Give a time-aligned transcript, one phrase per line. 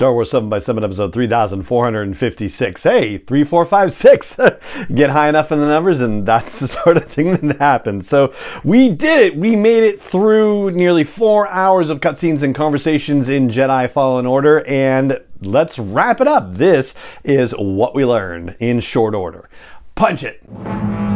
[0.00, 2.82] Star Wars 7 by 7 episode 3456.
[2.84, 4.40] Hey, 3456.
[4.94, 8.08] Get high enough in the numbers, and that's the sort of thing that happens.
[8.08, 8.32] So
[8.64, 9.36] we did it.
[9.36, 14.66] We made it through nearly four hours of cutscenes and conversations in Jedi Fallen Order,
[14.66, 16.56] and let's wrap it up.
[16.56, 19.50] This is what we learned in short order.
[19.96, 21.09] Punch it.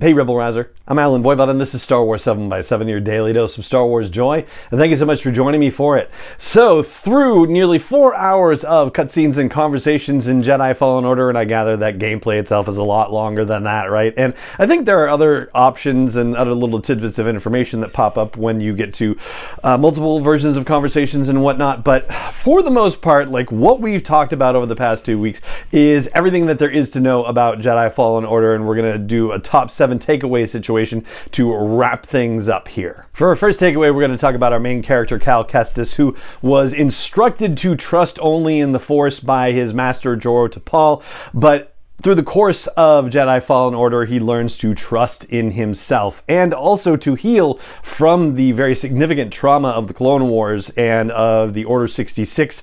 [0.00, 0.70] Hey, Rebel Rouser.
[0.88, 3.66] I'm Allen Voivod, and this is Star Wars 7 by 7 your daily dose of
[3.66, 4.46] Star Wars joy.
[4.70, 6.10] And thank you so much for joining me for it.
[6.38, 11.44] So, through nearly four hours of cutscenes and conversations in Jedi Fallen Order, and I
[11.44, 14.14] gather that gameplay itself is a lot longer than that, right?
[14.16, 18.16] And I think there are other options and other little tidbits of information that pop
[18.16, 19.18] up when you get to
[19.62, 21.84] uh, multiple versions of conversations and whatnot.
[21.84, 25.40] But for the most part, like what we've talked about over the past two weeks
[25.72, 28.98] is everything that there is to know about Jedi Fallen Order, and we're going to
[28.98, 33.06] do a top seven takeaway situation to wrap things up here.
[33.12, 36.16] For our first takeaway, we're going to talk about our main character, Cal Kestis, who
[36.42, 41.02] was instructed to trust only in the Force by his master, Jaro Tapal,
[41.34, 46.54] but through the course of Jedi Fallen Order, he learns to trust in himself and
[46.54, 51.64] also to heal from the very significant trauma of the Clone Wars and of the
[51.64, 52.62] Order 66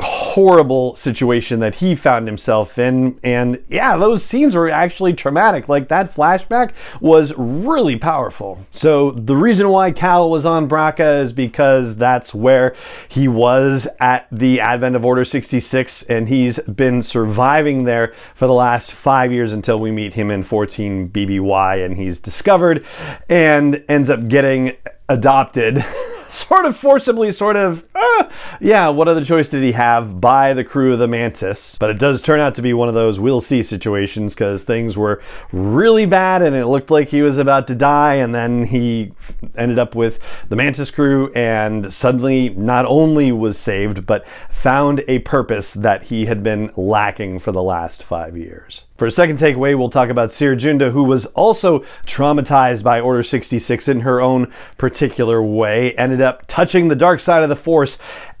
[0.00, 3.18] horrible situation that he found himself in.
[3.24, 5.68] And yeah, those scenes were actually traumatic.
[5.68, 8.64] Like that flashback was really powerful.
[8.70, 12.74] So the reason why Cal was on Bracca is because that's where
[13.08, 18.54] he was at the advent of Order 66, and he's been surviving there for the
[18.54, 22.84] last five years until we meet him in 14 BBY, and he's discovered
[23.28, 24.76] and ends up getting
[25.08, 25.84] adopted.
[26.30, 27.84] sort of forcibly, sort of,
[28.60, 31.76] yeah, what other choice did he have by the crew of the Mantis?
[31.78, 34.96] But it does turn out to be one of those we'll see situations because things
[34.96, 38.14] were really bad and it looked like he was about to die.
[38.14, 39.12] And then he
[39.56, 40.18] ended up with
[40.48, 46.26] the Mantis crew and suddenly not only was saved, but found a purpose that he
[46.26, 48.82] had been lacking for the last five years.
[48.98, 53.22] For a second takeaway, we'll talk about Cere Junda, who was also traumatized by Order
[53.22, 57.87] 66 in her own particular way, ended up touching the dark side of the Force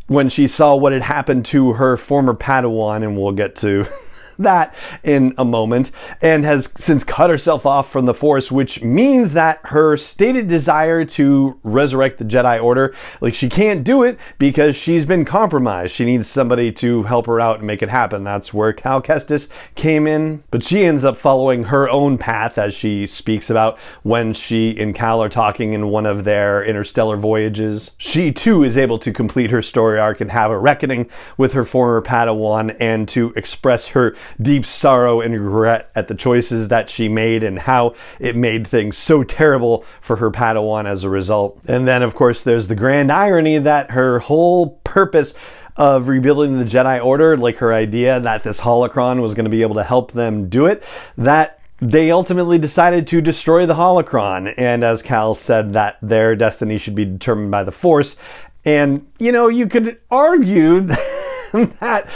[0.08, 3.86] when she saw what had happened to her former Padawan, and we'll get to
[4.38, 5.90] that in a moment,
[6.20, 11.04] and has since cut herself off from the Force, which means that her stated desire
[11.04, 15.94] to resurrect the Jedi Order, like she can't do it because she's been compromised.
[15.94, 18.24] She needs somebody to help her out and make it happen.
[18.24, 22.74] That's where Cal Kestis came in, but she ends up following her own path as
[22.74, 27.90] she speaks about when she and Cal are talking in one of their interstellar voyages.
[27.98, 31.64] She too is able to complete her story arc and have a reckoning with her
[31.64, 37.08] former Padawan and to express her deep sorrow and regret at the choices that she
[37.08, 41.60] made and how it made things so terrible for her Padawan as a result.
[41.66, 45.34] And then, of course, there's the grand irony that her whole purpose
[45.76, 49.62] of rebuilding the Jedi Order, like her idea that this holocron was going to be
[49.62, 50.82] able to help them do it,
[51.16, 54.52] that they ultimately decided to destroy the holocron.
[54.58, 58.16] And as Cal said, that their destiny should be determined by the Force.
[58.64, 60.80] And, you know, you could argue
[61.80, 62.08] that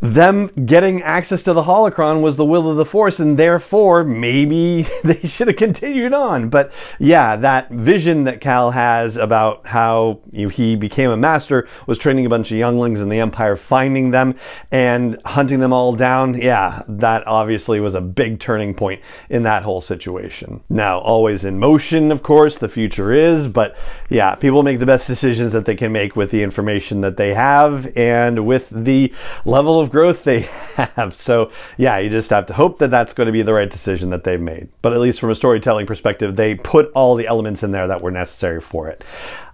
[0.00, 4.86] them getting access to the holocron was the will of the Force, and therefore maybe
[5.04, 6.48] they should have continued on.
[6.48, 12.26] But yeah, that vision that Cal has about how he became a master was training
[12.26, 14.34] a bunch of younglings in the Empire, finding them
[14.70, 16.40] and hunting them all down.
[16.40, 20.62] Yeah, that obviously was a big turning point in that whole situation.
[20.68, 23.76] Now, always in motion, of course, the future is, but
[24.08, 27.34] yeah, people make the best decisions that they can make with the information that they
[27.34, 29.12] have and with the
[29.44, 30.40] level of growth they
[30.76, 31.14] have.
[31.14, 34.10] So, yeah, you just have to hope that that's going to be the right decision
[34.10, 34.68] that they've made.
[34.82, 38.02] But at least from a storytelling perspective, they put all the elements in there that
[38.02, 39.04] were necessary for it.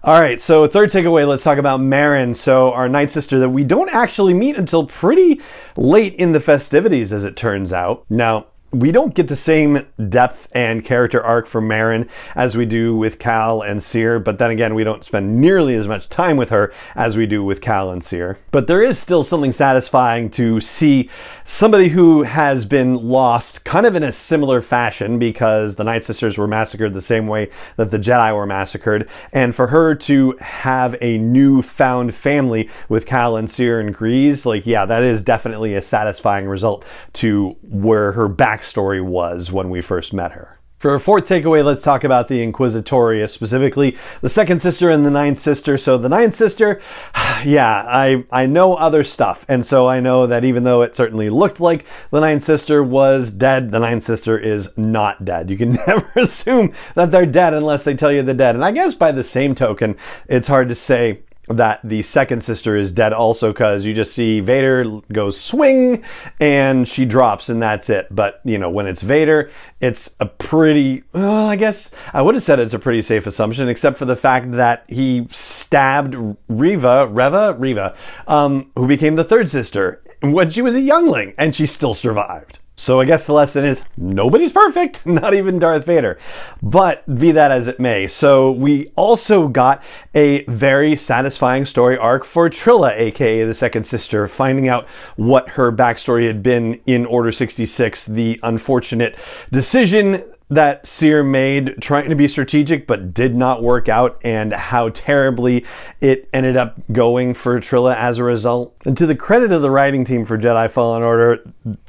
[0.02, 2.36] All right, so third takeaway, let's talk about Merrin.
[2.36, 5.40] So, our Night Sister that we don't actually meet until pretty
[5.76, 8.04] late in the festivities, as it turns out.
[8.10, 12.96] Now, we don't get the same depth and character arc for Merrin as we do
[12.96, 16.50] with Cal and Cere, but then again, we don't spend nearly as much time with
[16.50, 18.38] her as we do with Cal and Cere.
[18.50, 21.08] But there is still something satisfying to see
[21.44, 26.36] somebody who has been lost kind of in a similar fashion because the Night Sisters
[26.36, 30.96] were massacred the same way that the Jedi were massacred, and for her to have
[31.00, 35.74] a new found family with Cal and Cere and Greez, like, yeah, that is definitely
[35.74, 40.58] a satisfying result to where her back backstory was when we first met her.
[40.78, 45.10] For our fourth takeaway, let's talk about the Inquisitorius, specifically the second sister and the
[45.10, 45.78] ninth sister.
[45.78, 46.82] So the ninth sister,
[47.44, 49.46] yeah, I, I know other stuff.
[49.48, 53.30] And so I know that even though it certainly looked like the ninth sister was
[53.30, 55.48] dead, the ninth sister is not dead.
[55.48, 58.54] You can never assume that they're dead unless they tell you they're dead.
[58.54, 59.96] And I guess by the same token,
[60.28, 64.40] it's hard to say that the second sister is dead also because you just see
[64.40, 66.02] Vader goes swing
[66.40, 68.06] and she drops and that's it.
[68.10, 69.50] But you know, when it's Vader,
[69.80, 73.68] it's a pretty, well, I guess I would have said it's a pretty safe assumption,
[73.68, 76.16] except for the fact that he stabbed
[76.48, 77.94] Reva, Reva, Reva,
[78.26, 82.58] um, who became the third sister when she was a youngling and she still survived.
[82.76, 86.18] So I guess the lesson is nobody's perfect, not even Darth Vader.
[86.62, 88.08] But be that as it may.
[88.08, 89.82] So we also got
[90.14, 94.86] a very satisfying story arc for Trilla, aka the second sister, finding out
[95.16, 99.14] what her backstory had been in Order 66, the unfortunate
[99.52, 104.90] decision that Cere made trying to be strategic but did not work out and how
[104.90, 105.64] terribly
[106.00, 108.74] it ended up going for Trilla as a result.
[108.84, 111.42] And to the credit of the writing team for Jedi Fallen Order,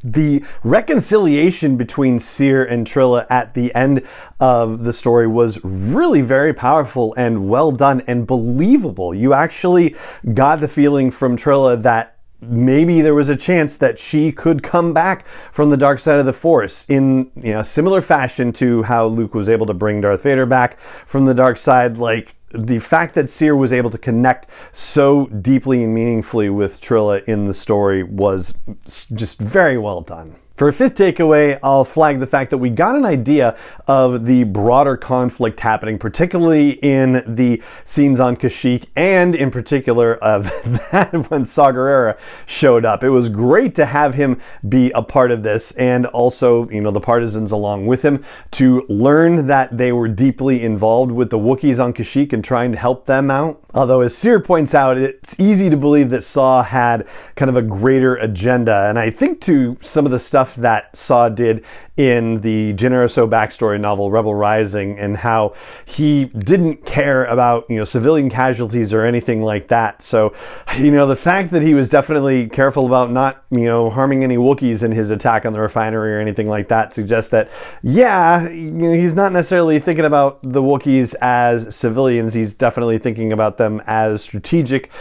[0.04, 4.02] the reconciliation between Cere and Trilla at the end
[4.40, 9.14] of the story was really very powerful and well done and believable.
[9.14, 9.96] You actually
[10.34, 14.94] got the feeling from Trilla that maybe there was a chance that she could come
[14.94, 19.08] back from the dark side of the force in you know similar fashion to how
[19.08, 23.16] Luke was able to bring Darth Vader back from the dark side like the fact
[23.16, 28.04] that Cere was able to connect so deeply and meaningfully with Trilla in the story
[28.04, 28.54] was
[28.86, 30.36] just very well done.
[30.56, 33.58] For a fifth takeaway, I'll flag the fact that we got an idea
[33.90, 40.46] of the broader conflict happening, particularly in the scenes on Kashyyyk, and in particular of
[40.92, 43.04] that when Saw Gerrera showed up.
[43.04, 46.92] It was great to have him be a part of this, and also, you know,
[46.92, 51.84] the partisans along with him to learn that they were deeply involved with the Wookiees
[51.84, 53.62] on Kashyyyk and trying to help them out.
[53.74, 57.06] Although, as Cere points out, it's easy to believe that Saw had
[57.36, 60.96] kind of a greater agenda, and I think to some of the stuff stuff that
[60.96, 61.64] Saw did
[61.98, 65.54] in the Jyn Erso backstory novel Rebel Rising and how
[65.86, 70.04] he didn't care about, you know, civilian casualties or anything like that.
[70.04, 70.34] So,
[70.78, 74.38] you know, the fact that he was definitely careful about not, you know, harming any
[74.38, 77.50] Wookiees in his attack on the refinery or anything like that suggests that,
[77.82, 82.34] yeah, you know, he's not necessarily thinking about the Wookiees as civilians.
[82.34, 84.92] He's definitely thinking about them as strategic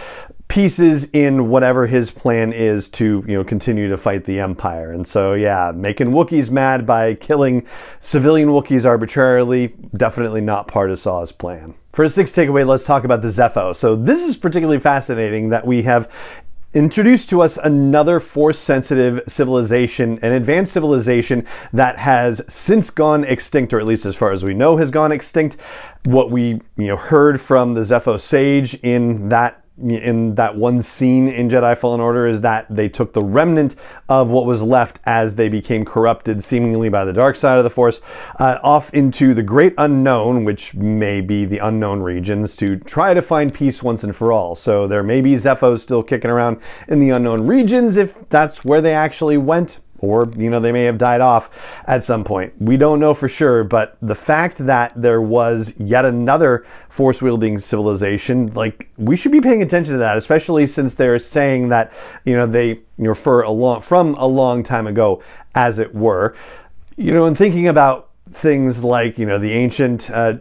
[0.49, 4.93] pieces in whatever his plan is to you know continue to fight the empire.
[4.93, 7.67] And so yeah making wookiees mad by killing
[8.00, 11.75] civilian wookiees arbitrarily definitely not part of saw's plan.
[11.93, 15.67] For a sixth takeaway let's talk about the zeffo so this is particularly fascinating that
[15.67, 16.11] we have
[16.75, 23.73] introduced to us another force sensitive civilization, an advanced civilization that has since gone extinct,
[23.73, 25.56] or at least as far as we know has gone extinct.
[26.05, 31.28] What we you know heard from the Zeffo sage in that in that one scene
[31.28, 33.74] in Jedi Fallen Order is that they took the remnant
[34.08, 37.70] of what was left as they became corrupted seemingly by the dark side of the
[37.70, 38.00] Force
[38.38, 43.22] uh, off into the great unknown, which may be the unknown regions, to try to
[43.22, 44.54] find peace once and for all.
[44.54, 48.80] So there may be Zeffos still kicking around in the unknown regions if that's where
[48.80, 51.50] they actually went or you know they may have died off
[51.86, 52.52] at some point.
[52.60, 57.58] We don't know for sure but the fact that there was yet another force wielding
[57.58, 61.92] civilization like we should be paying attention to that especially since they're saying that
[62.24, 65.22] you know they refer a long from a long time ago
[65.54, 66.34] as it were.
[66.96, 70.34] You know and thinking about things like you know the ancient uh,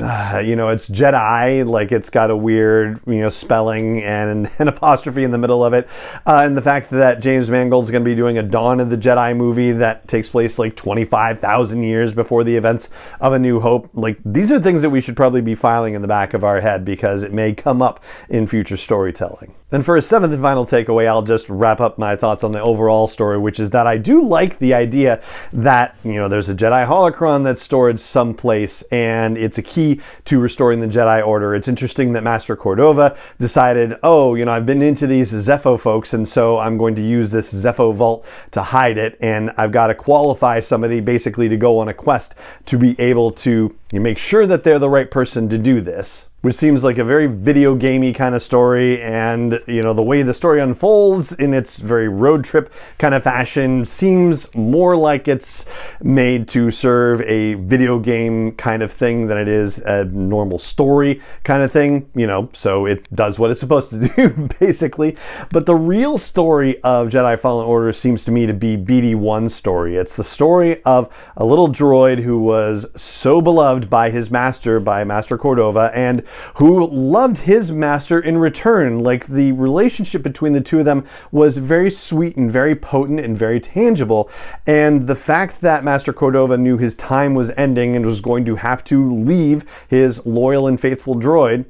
[0.00, 4.68] uh, you know, it's Je'daii, like it's got a weird, you know, spelling and an
[4.68, 5.88] apostrophe in the middle of it.
[6.26, 8.96] Uh, and the fact that James Mangold's going to be doing a Dawn of the
[8.96, 13.90] Jedi movie that takes place like 25,000 years before the events of A New Hope.
[13.94, 16.60] Like, these are things that we should probably be filing in the back of our
[16.60, 19.54] head because it may come up in future storytelling.
[19.70, 22.62] Then, for a seventh and final takeaway, I'll just wrap up my thoughts on the
[22.62, 25.22] overall story, which is that I do like the idea
[25.52, 30.40] that, you know, there's a Jedi holocron that's stored someplace and it's a key to
[30.40, 31.54] restoring the Jedi Order.
[31.54, 36.14] It's interesting that Master Cordova decided, oh, you know, I've been into these Zeffo folks,
[36.14, 39.88] and so I'm going to use this Zeffo vault to hide it, and I've got
[39.88, 42.34] to qualify somebody basically to go on a quest
[42.64, 46.27] to be able to you make sure that they're the right person to do this.
[46.42, 50.22] Which seems like a very video gamey kind of story and you know the way
[50.22, 55.64] the story unfolds in its very road trip kind of fashion seems more like it's
[56.00, 61.20] made to serve a video game kind of thing than it is a normal story
[61.44, 65.16] kind of thing you know so it does what it's supposed to do basically.
[65.50, 69.96] But the real story of Jedi Fallen Order seems to me to be BD1's story.
[69.96, 75.04] It's the story of a little droid who was so beloved by his master by
[75.04, 76.22] Master Cordova and
[76.54, 79.00] who loved his master in return.
[79.00, 83.36] Like the relationship between the two of them was very sweet and very potent and
[83.36, 84.30] very tangible.
[84.66, 88.56] And the fact that Master Cordova knew his time was ending and was going to
[88.56, 91.64] have to leave his loyal and faithful droid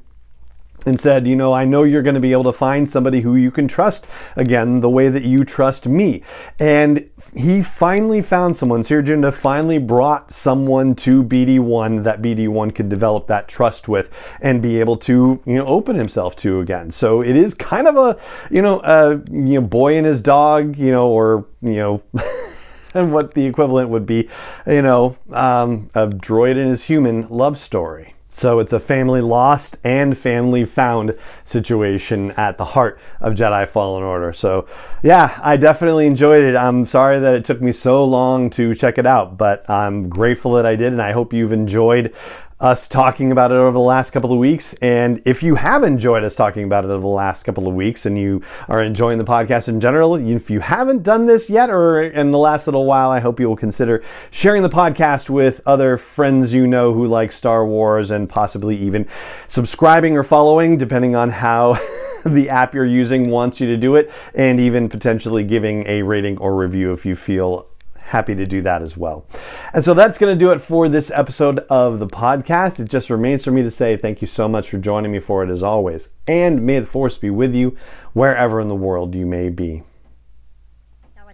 [0.88, 3.36] and said, You know, I know you're going to be able to find somebody who
[3.36, 6.22] you can trust again the way that you trust me.
[6.58, 8.82] And he finally found someone.
[8.82, 14.62] Cere Junda finally brought someone to BD1 that BD1 could develop that trust with and
[14.62, 16.90] be able to, you know, open himself to again.
[16.90, 18.18] So it is kind of a,
[18.50, 22.02] you know, a you know, boy and his dog, you know, or, you know,
[22.94, 24.28] and what the equivalent would be,
[24.66, 28.14] you know, um, a droid and his human love story.
[28.30, 34.02] So it's a family lost and family found situation at the heart of Jedi Fallen
[34.02, 34.32] Order.
[34.32, 34.68] So
[35.02, 36.54] yeah, I definitely enjoyed it.
[36.54, 40.52] I'm sorry that it took me so long to check it out, but I'm grateful
[40.52, 42.14] that I did, and I hope you've enjoyed
[42.60, 44.74] us talking about it over the last couple of weeks.
[44.82, 48.04] And if you have enjoyed us talking about it over the last couple of weeks
[48.04, 52.02] and you are enjoying the podcast in general, if you haven't done this yet or
[52.02, 55.96] in the last little while, I hope you will consider sharing the podcast with other
[55.96, 59.06] friends you know who like Star Wars and possibly even
[59.46, 61.76] subscribing or following, depending on how.
[62.24, 66.36] the app you're using wants you to do it, and even potentially giving a rating
[66.38, 67.64] or review if you feel
[68.08, 69.26] happy to do that as well.
[69.72, 72.80] And so that's going to do it for this episode of the podcast.
[72.80, 75.44] It just remains for me to say thank you so much for joining me for
[75.44, 76.10] it as always.
[76.26, 77.76] And may the force be with you
[78.14, 79.82] wherever in the world you may be.